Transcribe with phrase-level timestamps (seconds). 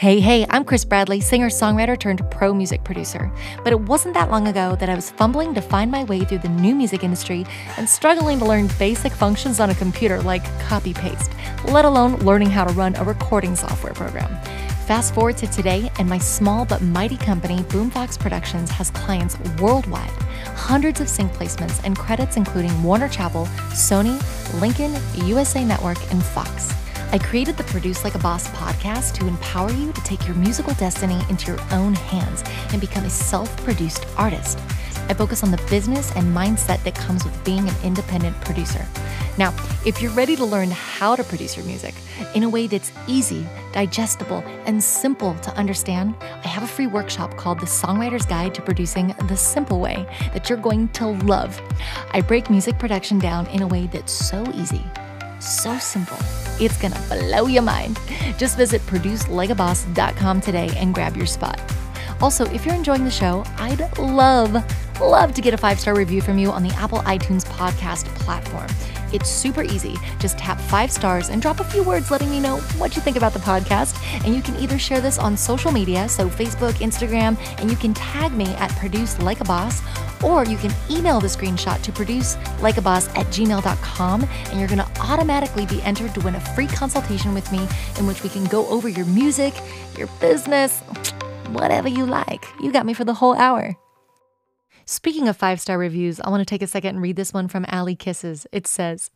[0.00, 3.30] Hey, hey, I'm Chris Bradley, singer songwriter turned pro music producer.
[3.62, 6.38] But it wasn't that long ago that I was fumbling to find my way through
[6.38, 7.44] the new music industry
[7.76, 11.30] and struggling to learn basic functions on a computer like copy paste,
[11.66, 14.34] let alone learning how to run a recording software program.
[14.86, 20.16] Fast forward to today, and my small but mighty company, Boomfox Productions, has clients worldwide,
[20.56, 23.44] hundreds of sync placements, and credits including Warner Chappell,
[23.74, 24.16] Sony,
[24.62, 24.96] Lincoln,
[25.26, 26.79] USA Network, and Fox.
[27.12, 30.74] I created the Produce Like a Boss podcast to empower you to take your musical
[30.74, 34.60] destiny into your own hands and become a self produced artist.
[35.08, 38.86] I focus on the business and mindset that comes with being an independent producer.
[39.38, 39.52] Now,
[39.84, 41.96] if you're ready to learn how to produce your music
[42.36, 47.36] in a way that's easy, digestible, and simple to understand, I have a free workshop
[47.36, 51.60] called The Songwriter's Guide to Producing the Simple Way that you're going to love.
[52.12, 54.84] I break music production down in a way that's so easy
[55.40, 56.18] so simple.
[56.60, 57.98] It's gonna blow your mind.
[58.38, 61.60] Just visit producelikeaboss.com today and grab your spot.
[62.20, 64.52] Also, if you're enjoying the show, I'd love,
[65.00, 68.68] love to get a five star review from you on the Apple iTunes podcast platform.
[69.12, 69.96] It's super easy.
[70.18, 73.16] Just tap five stars and drop a few words letting me know what you think
[73.16, 73.98] about the podcast.
[74.24, 77.94] And you can either share this on social media, so Facebook, Instagram, and you can
[77.94, 79.82] tag me at Produce Like a Boss,
[80.24, 84.68] or you can email the screenshot to produce like a boss at gmail.com and you're
[84.68, 87.66] going to automatically be entered to win a free consultation with me
[87.98, 89.54] in which we can go over your music,
[89.96, 90.80] your business,
[91.50, 92.46] whatever you like.
[92.60, 93.76] You got me for the whole hour.
[94.90, 97.46] Speaking of five star reviews, I want to take a second and read this one
[97.46, 98.48] from Allie Kisses.
[98.50, 99.12] It says,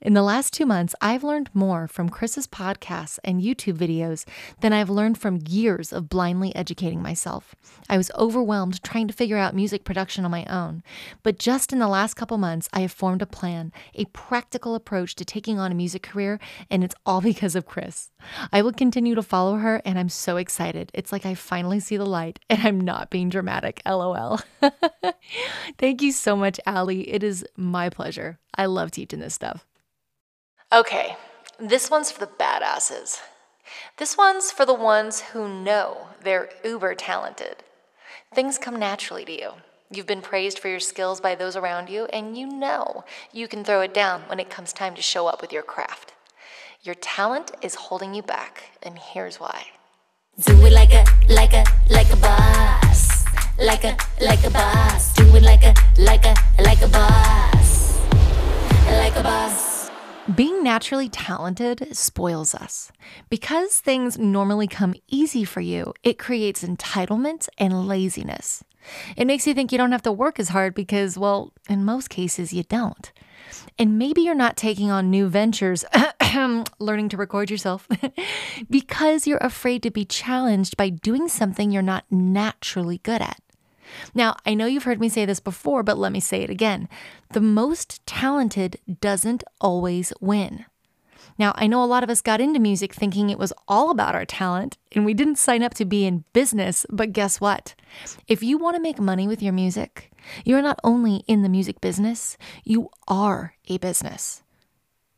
[0.00, 4.26] In the last two months, I've learned more from Chris's podcasts and YouTube videos
[4.62, 7.54] than I've learned from years of blindly educating myself.
[7.90, 10.82] I was overwhelmed trying to figure out music production on my own.
[11.22, 15.14] But just in the last couple months, I have formed a plan, a practical approach
[15.16, 18.10] to taking on a music career, and it's all because of Chris.
[18.50, 20.90] I will continue to follow her, and I'm so excited.
[20.94, 23.82] It's like I finally see the light, and I'm not being dramatic.
[23.84, 24.40] LOL.
[25.78, 27.08] Thank you so much, Allie.
[27.08, 28.38] It is my pleasure.
[28.54, 29.64] I love teaching this stuff.
[30.72, 31.16] Okay,
[31.58, 33.20] this one's for the badasses.
[33.96, 37.62] This one's for the ones who know they're uber talented.
[38.34, 39.50] Things come naturally to you.
[39.90, 43.64] You've been praised for your skills by those around you, and you know you can
[43.64, 46.12] throw it down when it comes time to show up with your craft.
[46.82, 49.66] Your talent is holding you back, and here's why.
[50.44, 52.87] Do it like a, like a, like a boss.
[53.60, 55.12] Like a, like a boss.
[55.14, 57.98] Do it like a, like a, like a boss.
[58.86, 59.90] Like a boss.
[60.32, 62.92] Being naturally talented spoils us.
[63.28, 68.62] Because things normally come easy for you, it creates entitlement and laziness.
[69.16, 72.10] It makes you think you don't have to work as hard because, well, in most
[72.10, 73.10] cases, you don't.
[73.76, 75.84] And maybe you're not taking on new ventures,
[76.78, 77.88] learning to record yourself,
[78.70, 83.40] because you're afraid to be challenged by doing something you're not naturally good at.
[84.14, 86.88] Now, I know you've heard me say this before, but let me say it again.
[87.32, 90.64] The most talented doesn't always win.
[91.38, 94.16] Now, I know a lot of us got into music thinking it was all about
[94.16, 97.74] our talent, and we didn't sign up to be in business, but guess what?
[98.26, 100.10] If you want to make money with your music,
[100.44, 104.42] you're not only in the music business, you are a business.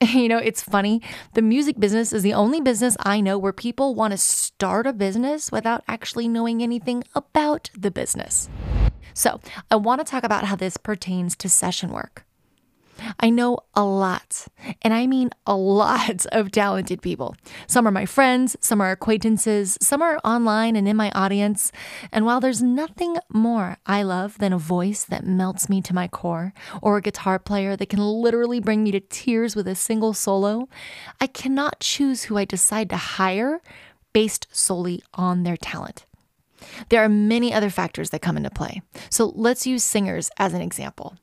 [0.15, 1.03] You know, it's funny.
[1.35, 4.95] The music business is the only business I know where people want to start a
[4.95, 8.49] business without actually knowing anything about the business.
[9.13, 9.41] So,
[9.71, 12.25] I want to talk about how this pertains to session work.
[13.19, 14.47] I know a lot,
[14.83, 17.35] and I mean a lot of talented people.
[17.67, 21.73] Some are my friends, some are acquaintances, some are online and in my audience.
[22.13, 26.09] And while there's nothing more I love than a voice that melts me to my
[26.09, 30.13] core, or a guitar player that can literally bring me to tears with a single
[30.13, 30.69] solo,
[31.21, 33.61] I cannot choose who I decide to hire
[34.13, 36.07] based solely on their talent.
[36.91, 38.83] There are many other factors that come into play.
[39.09, 41.17] So let's use singers as an example.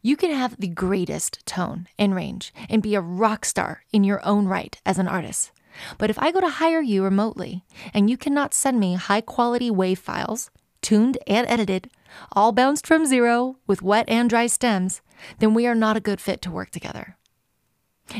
[0.00, 4.24] You can have the greatest tone and range and be a rock star in your
[4.26, 5.52] own right as an artist.
[5.98, 9.70] But if I go to hire you remotely and you cannot send me high quality
[9.70, 10.50] WAV files,
[10.82, 11.90] tuned and edited,
[12.32, 15.00] all bounced from zero with wet and dry stems,
[15.38, 17.16] then we are not a good fit to work together.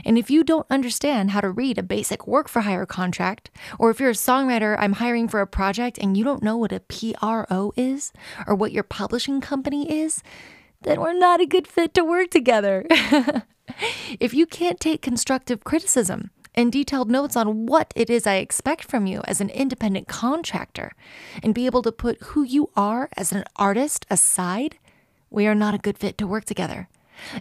[0.04, 3.90] And if you don't understand how to read a basic work for hire contract, or
[3.90, 6.80] if you're a songwriter I'm hiring for a project and you don't know what a
[6.80, 8.12] PRO is
[8.46, 10.22] or what your publishing company is,
[10.82, 12.86] then we're not a good fit to work together.
[14.20, 18.84] if you can't take constructive criticism and detailed notes on what it is I expect
[18.84, 20.92] from you as an independent contractor
[21.42, 24.78] and be able to put who you are as an artist aside,
[25.30, 26.88] we are not a good fit to work together.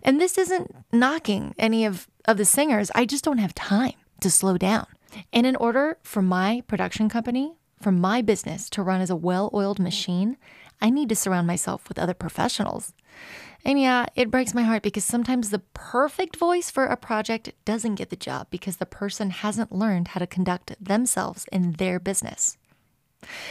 [0.03, 2.91] And this isn't knocking any of, of the singers.
[2.95, 4.87] I just don't have time to slow down.
[5.33, 9.49] And in order for my production company, for my business to run as a well
[9.53, 10.37] oiled machine,
[10.81, 12.93] I need to surround myself with other professionals.
[13.63, 17.95] And yeah, it breaks my heart because sometimes the perfect voice for a project doesn't
[17.95, 22.57] get the job because the person hasn't learned how to conduct themselves in their business.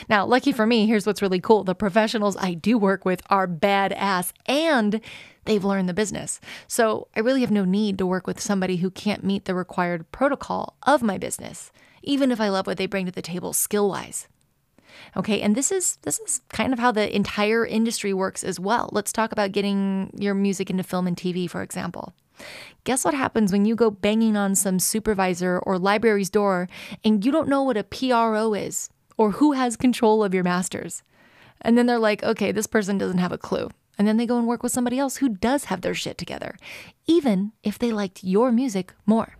[0.08, 3.46] Now, lucky for me, here's what's really cool the professionals I do work with are
[3.46, 5.00] badass and
[5.44, 6.40] they've learned the business.
[6.66, 10.10] So I really have no need to work with somebody who can't meet the required
[10.10, 11.70] protocol of my business,
[12.02, 14.26] even if I love what they bring to the table skill wise.
[15.16, 18.88] Okay, and this is this is kind of how the entire industry works as well.
[18.92, 22.14] Let's talk about getting your music into film and TV, for example.
[22.84, 26.68] Guess what happens when you go banging on some supervisor or library's door
[27.04, 28.88] and you don't know what a PRO is
[29.18, 31.02] or who has control of your masters?
[31.60, 33.68] And then they're like, okay, this person doesn't have a clue.
[33.98, 36.56] And then they go and work with somebody else who does have their shit together,
[37.06, 39.36] even if they liked your music more.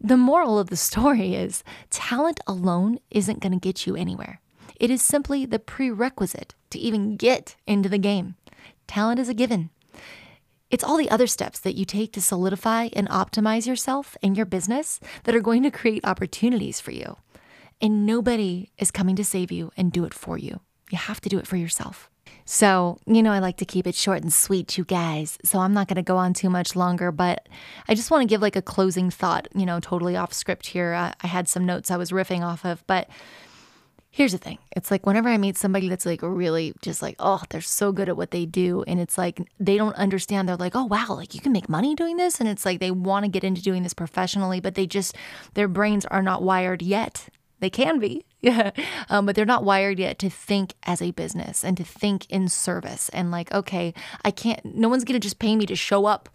[0.00, 4.40] The moral of the story is talent alone isn't going to get you anywhere.
[4.78, 8.36] It is simply the prerequisite to even get into the game.
[8.86, 9.70] Talent is a given.
[10.70, 14.46] It's all the other steps that you take to solidify and optimize yourself and your
[14.46, 17.16] business that are going to create opportunities for you.
[17.80, 20.60] And nobody is coming to save you and do it for you.
[20.90, 22.08] You have to do it for yourself.
[22.50, 25.36] So, you know, I like to keep it short and sweet, you guys.
[25.44, 27.46] So I'm not going to go on too much longer, but
[27.90, 30.94] I just want to give like a closing thought, you know, totally off script here.
[30.94, 33.10] I, I had some notes I was riffing off of, but
[34.10, 37.42] here's the thing it's like whenever I meet somebody that's like really just like, oh,
[37.50, 38.82] they're so good at what they do.
[38.84, 40.48] And it's like they don't understand.
[40.48, 42.40] They're like, oh, wow, like you can make money doing this.
[42.40, 45.14] And it's like they want to get into doing this professionally, but they just,
[45.52, 47.28] their brains are not wired yet
[47.60, 48.70] they can be, yeah,
[49.08, 52.48] um, but they're not wired yet to think as a business and to think in
[52.48, 53.94] service and like, okay,
[54.24, 54.64] I can't.
[54.64, 56.28] No one's gonna just pay me to show up.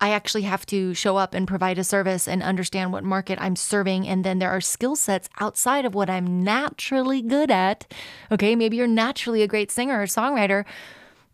[0.00, 3.56] I actually have to show up and provide a service and understand what market I'm
[3.56, 4.06] serving.
[4.06, 7.92] And then there are skill sets outside of what I'm naturally good at.
[8.30, 10.64] Okay, maybe you're naturally a great singer or songwriter,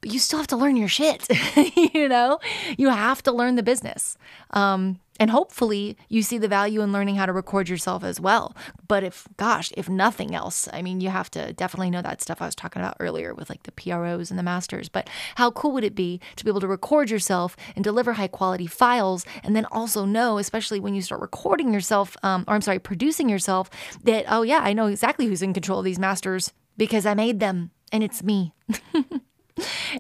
[0.05, 1.27] but you still have to learn your shit.
[1.95, 2.39] you know,
[2.77, 4.19] you have to learn the business.
[4.51, 8.55] Um, and hopefully you see the value in learning how to record yourself as well.
[8.87, 12.43] But if, gosh, if nothing else, I mean, you have to definitely know that stuff
[12.43, 14.91] I was talking about earlier with like the PROs and the masters.
[14.91, 18.29] But how cool would it be to be able to record yourself and deliver high
[18.29, 22.61] quality files and then also know, especially when you start recording yourself, um, or I'm
[22.61, 23.71] sorry, producing yourself,
[24.03, 27.41] that, oh yeah, I know exactly who's in control of these masters because I made
[27.41, 28.53] them and it's me.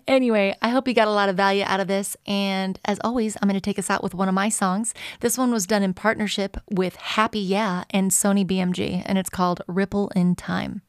[0.07, 2.17] anyway, I hope you got a lot of value out of this.
[2.27, 4.95] And as always, I'm going to take us out with one of my songs.
[5.21, 9.63] This one was done in partnership with Happy Yeah and Sony BMG, and it's called
[9.67, 10.83] Ripple in Time.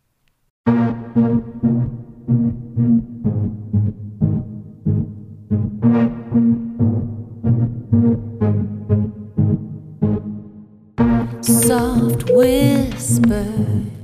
[11.41, 13.94] Soft whispers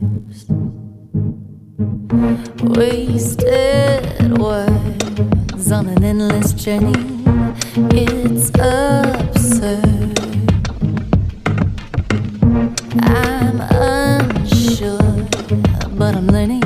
[2.77, 6.93] Wasted words on an endless journey.
[7.89, 10.19] It's absurd.
[13.01, 15.27] I'm unsure,
[15.97, 16.60] but I'm learning.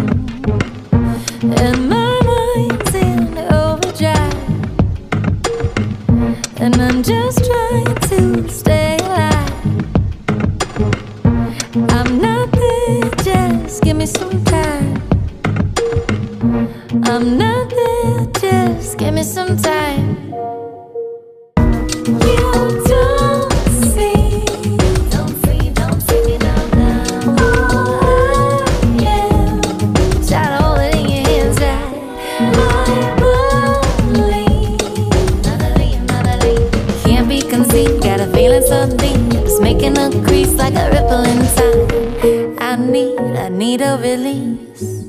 [44.25, 45.05] Release.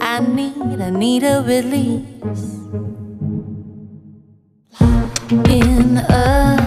[0.00, 2.52] I need, I need a release.
[5.48, 6.58] In a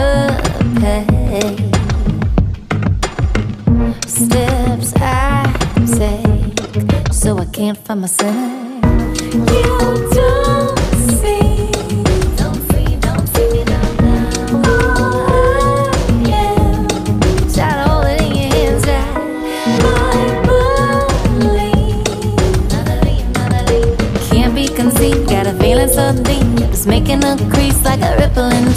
[4.07, 5.53] Steps I
[5.99, 8.70] take, so I can't find my center.
[26.87, 28.70] Making a crease like a ripple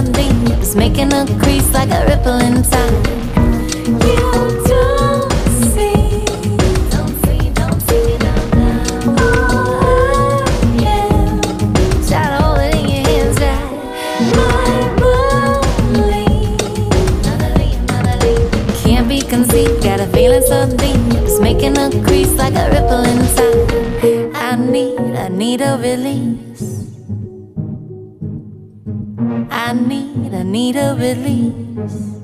[0.00, 0.30] inside.
[1.12, 3.20] a crease like a ripple in time.
[19.82, 24.34] Got a feeling so deep, it's making a crease like a ripple inside.
[24.34, 26.69] I need, I need a release.
[29.62, 32.19] I need, I need a release.